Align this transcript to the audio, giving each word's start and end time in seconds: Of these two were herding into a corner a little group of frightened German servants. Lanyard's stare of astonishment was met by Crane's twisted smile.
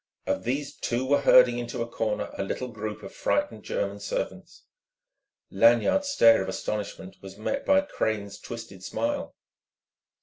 Of 0.25 0.45
these 0.45 0.75
two 0.75 1.05
were 1.05 1.21
herding 1.21 1.59
into 1.59 1.83
a 1.83 1.87
corner 1.87 2.31
a 2.35 2.41
little 2.41 2.69
group 2.69 3.03
of 3.03 3.13
frightened 3.13 3.61
German 3.61 3.99
servants. 3.99 4.63
Lanyard's 5.51 6.07
stare 6.07 6.41
of 6.41 6.49
astonishment 6.49 7.17
was 7.21 7.37
met 7.37 7.67
by 7.67 7.81
Crane's 7.81 8.39
twisted 8.39 8.83
smile. 8.83 9.35